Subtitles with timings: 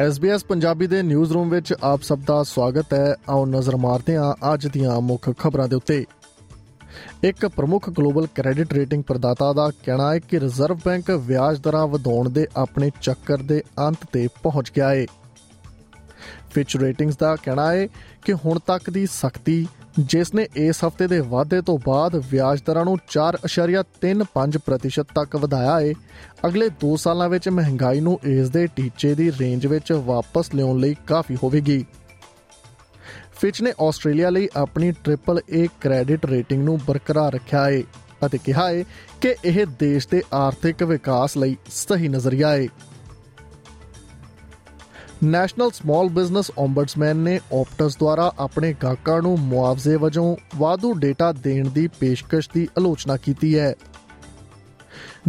[0.00, 4.54] SBS Punjabi ਦੇ news room ਵਿੱਚ ਆਪ ਸਭ ਦਾ ਸਵਾਗਤ ਹੈ। ਆਓ ਨਜ਼ਰ ਮਾਰਦੇ ਹਾਂ
[4.54, 6.04] ਅੱਜ ਦੀਆਂ ਮੁੱਖ ਖਬਰਾਂ ਦੇ ਉੱਤੇ।
[7.22, 12.30] ਇੱਕ ਪ੍ਰਮੁੱਖ ਗਲੋਬਲ ਕ੍ਰੈਡਿਟ ਰੇਟਿੰਗ ਪ੍ਰਦਾਤਾ ਦਾ ਕਹਿਣਾ ਹੈ ਕਿ ਰਿਜ਼ਰਵ ਬੈਂਕ ਵਿਆਜ ਦਰਾਂ ਵਧਾਉਣ
[12.30, 15.06] ਦੇ ਆਪਣੇ ਚੱਕਰ ਦੇ ਅੰਤ ਤੇ ਪਹੁੰਚ ਗਿਆ ਹੈ
[16.54, 17.86] ਫਿਚ ਰੇਟਿੰਗਸ ਦਾ ਕਹਿਣਾ ਹੈ
[18.24, 19.66] ਕਿ ਹੁਣ ਤੱਕ ਦੀ ਸਖਤੀ,
[19.98, 25.92] ਜਿਸ ਨੇ ਇਸ ਹਫ਼ਤੇ ਦੇ ਵਾਅਦੇ ਤੋਂ ਬਾਅਦ ਵਿਆਜ ਦਰਾਂ ਨੂੰ 4.35% ਤੱਕ ਵਧਾਇਆ ਹੈ
[26.46, 30.94] ਅਗਲੇ 2 ਸਾਲਾਂ ਵਿੱਚ ਮਹਿੰਗਾਈ ਨੂੰ ਇਸ ਦੇ ਟੀਚੇ ਦੀ ਰੇਂਜ ਵਿੱਚ ਵਾਪਸ ਲਿਆਉਣ ਲਈ
[31.06, 31.84] ਕਾਫੀ ਹੋਵੇਗੀ।
[33.40, 37.82] ਫਿਚ ਨੇ ਆਸਟ੍ਰੇਲੀਆ ਲਈ ਆਪਣੀ ਟ੍ਰਿਪਲ ਏ ਕ੍ਰੈਡਿਟ ਰੇਟਿੰਗ ਨੂੰ ਬਰਕਰਾਰ ਰੱਖਿਆ ਹੈ
[38.26, 38.84] ਅਤੇ ਕਿਹਾ ਹੈ
[39.20, 42.66] ਕਿ ਇਹ ਦੇਸ਼ ਦੇ ਆਰਥਿਕ ਵਿਕਾਸ ਲਈ ਸਹੀ ਨਜ਼ਰੀਆ ਹੈ
[45.24, 51.68] ਨੈਸ਼ਨਲ ਸਮਾਲ ਬਿਜ਼ਨਸ ਓਮਬਡਸਮੈਨ ਨੇ ਆਪਟਸ ਦੁਆਰਾ ਆਪਣੇ ਗਾਹਕਾਂ ਨੂੰ ਮੁਆਵਜ਼ੇ ਵਜੋਂ ਵਾਧੂ ਡੇਟਾ ਦੇਣ
[51.68, 53.74] ਦੀ ਪੇਸ਼ਕਸ਼ ਦੀ ਆਲੋਚਨਾ ਕੀਤੀ ਹੈ।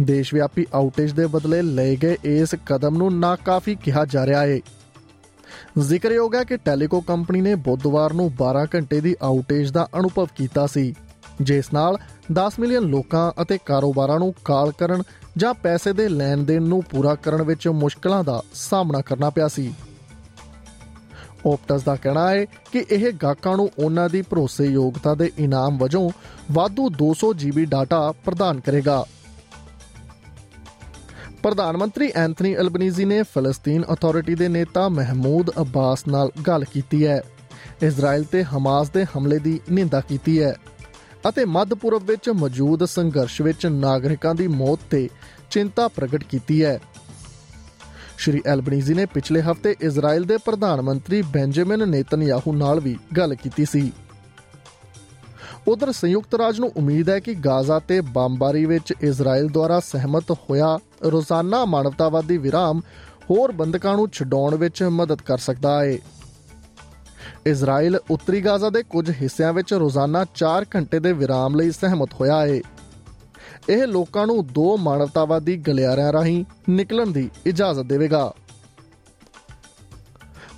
[0.00, 4.60] ਦੇਸ਼ ਵਿਆਪੀ ਆਊਟੇਜ ਦੇ ਬਦਲੇ ਲਏ ਗਏ ਇਸ ਕਦਮ ਨੂੰ ਨਾਕਾਫੀ ਕਿਹਾ ਜਾ ਰਿਹਾ ਹੈ।
[5.78, 10.66] ਜ਼ਿਕਰਯੋਗ ਹੈ ਕਿ ਟੈਲੀਕੋ ਕੰਪਨੀ ਨੇ ਬੁੱਧਵਾਰ ਨੂੰ 12 ਘੰਟੇ ਦੀ ਆਊਟੇਜ ਦਾ ਅਨੁਭਵ ਕੀਤਾ
[10.66, 10.94] ਸੀ,
[11.40, 11.98] ਜਿਸ ਨਾਲ
[12.32, 15.02] 10 ਮਿਲੀਅਨ ਲੋਕਾਂ ਅਤੇ ਕਾਰੋਬਾਰਾਂ ਨੂੰ ਕਾਲ ਕਰਨ
[15.36, 19.74] ਜਾਂ ਪੈਸੇ ਦੇ ਲੈਣ ਦੇਣ ਨੂੰ ਪੂਰਾ ਕਰਨ ਵਿੱਚ ਮੁਸ਼ਕਲਾਂ ਦਾ ਸਾਹਮਣਾ ਕਰਨਾ ਪਿਆ ਸੀ।
[21.46, 26.10] ਓਪਟਸ ਦਾ ਕਹਿਣਾ ਹੈ ਕਿ ਇਹ ਗਾਹਕਾਂ ਨੂੰ ਉਹਨਾਂ ਦੀ ਭਰੋਸੇਯੋਗਤਾ ਦੇ ਇਨਾਮ ਵਜੋਂ
[26.52, 29.04] ਵਾਧੂ 200 ਜੀਬੀ ਡਾਟਾ ਪ੍ਰਦਾਨ ਕਰੇਗਾ।
[31.42, 37.22] ਪ੍ਰਧਾਨ ਮੰਤਰੀ ਐਂਥਨੀ ਅਲਬਨੀਜ਼ੀ ਨੇ ਫਲਸਤੀਨ ਅਥਾਰਟੀ ਦੇ ਨੇਤਾ ਮਹਿਮੂਦ ਅਬਾਸ ਨਾਲ ਗੱਲ ਕੀਤੀ ਹੈ।
[37.82, 40.54] ਇਜ਼ਰਾਈਲ ਤੇ ਹਮਾਸ ਦੇ ਹਮਲੇ ਦੀ ਨਿੰਦਾ ਕੀਤੀ ਹੈ
[41.28, 45.08] ਅਤੇ ਮੱਧ ਪੂਰਬ ਵਿੱਚ ਮੌਜੂਦ ਸੰਘਰਸ਼ ਵਿੱਚ ਨਾਗਰਿਕਾਂ ਦੀ ਮੌਤ ਤੇ
[45.50, 46.80] ਚਿੰਤਾ ਪ੍ਰਗਟ ਕੀਤੀ ਹੈ।
[48.18, 53.64] ਸ਼੍ਰੀ ਐਲਬਨੀਜ਼ੀ ਨੇ ਪਿਛਲੇ ਹਫ਼ਤੇ ਇਜ਼ਰਾਈਲ ਦੇ ਪ੍ਰਧਾਨ ਮੰਤਰੀ ਬੈਂਜਾਮਿਨ ਨੇਤਨਯਾਹੂ ਨਾਲ ਵੀ ਗੱਲ ਕੀਤੀ
[53.64, 53.90] ਸੀ।
[55.68, 60.78] ਉਧਰ ਸੰਯੁਕਤ ਰਾਜ ਨੂੰ ਉਮੀਦ ਹੈ ਕਿ ਗਾਜ਼ਾ ਤੇ ਬੰਬਾਰੀ ਵਿੱਚ ਇਜ਼ਰਾਈਲ ਦੁਆਰਾ ਸਹਿਮਤ ਹੋਇਆ
[61.04, 62.80] ਰੋਜ਼ਾਨਾ ਮਾਨਵਤਾਵਾਦੀ ਵਿਰਾਮ
[63.30, 65.98] ਹੋਰ ਬੰਦਕਾਂ ਨੂੰ ਛਡਾਉਣ ਵਿੱਚ ਮਦਦ ਕਰ ਸਕਦਾ ਹੈ
[67.46, 72.40] ਇਜ਼ਰਾਈਲ ਉੱਤਰੀ ਗਾਜ਼ਾ ਦੇ ਕੁਝ ਹਿੱਸਿਆਂ ਵਿੱਚ ਰੋਜ਼ਾਨਾ 4 ਘੰਟੇ ਦੇ ਵਿਰਾਮ ਲਈ ਸਹਿਮਤ ਹੋਇਆ
[72.40, 72.60] ਹੈ
[73.68, 78.32] ਇਹ ਲੋਕਾਂ ਨੂੰ ਦੋ ਮਾਨਵਤਾਵਾਦੀ ਗਲਿਆਰਿਆਂ ਰਾਹੀਂ ਨਿਕਲਣ ਦੀ ਇਜਾਜ਼ਤ ਦੇਵੇਗਾ।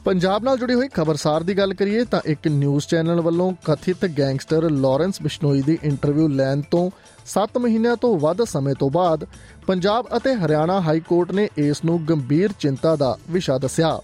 [0.04, 4.70] ਪੰਜਾਬ ਨਾਲ ਜੁੜੀ ਹੋਈ ਖਬਰਸਾਰ ਦੀ ਗੱਲ ਕਰੀਏ ਤਾਂ ਇੱਕ ਨਿਊਜ਼ ਚੈਨਲ ਵੱਲੋਂ ਕਥਿਤ ਗੈਂਗਸਟਰ
[4.70, 6.90] ਲਾਰੈਂਸ ਬਿਸ਼ਨੋਈ ਦੀ ਇੰਟਰਵਿਊ ਲੈਣ ਤੋਂ
[7.26, 9.26] 7 ਮਹੀਨਿਆਂ ਤੋਂ ਵੱਧ ਸਮੇਂ ਤੋਂ ਬਾਅਦ
[9.66, 13.98] ਪੰਜਾਬ ਅਤੇ ਹਰਿਆਣਾ ਹਾਈ ਕੋਰਟ ਨੇ ਇਸ ਨੂੰ ਗੰਭੀਰ ਚਿੰਤਾ ਦਾ ਵਿਸ਼ਾ ਦੱਸਿਆ।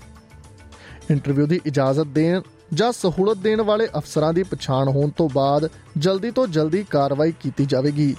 [1.11, 2.41] ਇੰਟਰਵਿਊ ਦੀ ਇਜਾਜ਼ਤ ਦੇਣ
[2.75, 5.69] ਜਾਂ ਸਹੂਲਤ ਦੇਣ ਵਾਲੇ ਅਫਸਰਾਂ ਦੀ ਪਛਾਣ ਹੋਣ ਤੋਂ ਬਾਅਦ
[5.99, 8.15] ਜਲਦੀ ਤੋਂ ਜਲਦੀ ਕਾਰਵਾਈ ਕੀਤੀ ਜਾਵੇਗੀ।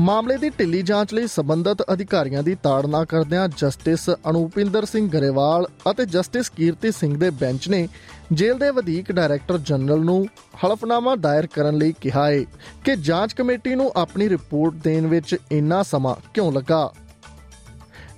[0.00, 6.06] ਮਾਮਲੇ ਦੀ ਢਿੱਲੀ ਜਾਂਚ ਲਈ ਸਬੰਧਤ ਅਧਿਕਾਰੀਆਂ ਦੀ ਤਾੜਨਾ ਕਰਦਿਆਂ ਜਸਟਿਸ ਅਨੂਪਿੰਦਰ ਸਿੰਘ ਗਰੇਵਾਲ ਅਤੇ
[6.06, 7.88] ਜਸਟਿਸ ਕੀਰਤੀ ਸਿੰਘ ਦੇ ਬੈਂਚ ਨੇ
[8.32, 10.26] ਜੇਲ੍ਹ ਦੇ ਵਧੀਕ ਡਾਇਰੈਕਟਰ ਜਨਰਲ ਨੂੰ
[10.64, 12.44] ਹਲਫਨਾਮਾ ਦਾਇਰ ਕਰਨ ਲਈ ਕਿਹਾ ਹੈ
[12.84, 16.92] ਕਿ ਜਾਂਚ ਕਮੇਟੀ ਨੂੰ ਆਪਣੀ ਰਿਪੋਰਟ ਦੇਣ ਵਿੱਚ ਇੰਨਾ ਸਮਾਂ ਕਿਉਂ ਲੱਗਾ?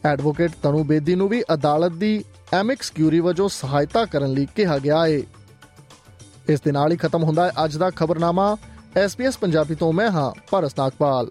[0.05, 5.07] ਐਡਵੋਕੇਟ ਤਨੂ ਬੇਦੀ ਨੂੰ ਵੀ ਅਦਾਲਤ ਦੀ ਐਮਿਕਸ ਕਿਊਰੀ ਵਜੋਂ ਸਹਾਇਤਾ ਕਰਨ ਲਈ ਕਿਹਾ ਗਿਆ
[5.07, 5.23] ਹੈ
[6.49, 8.57] ਇਸ ਦੇ ਨਾਲ ਹੀ ਖਤਮ ਹੁੰਦਾ ਹੈ ਅੱਜ ਦਾ ਖਬਰਨਾਮਾ।
[8.97, 11.31] ਐਸਪੀਐਸ ਪੰਜਾਬੀ ਤੋਂ ਮੈਂ ਹਾਂ, ਪਰਸ ਨਾਗਪਾਲ।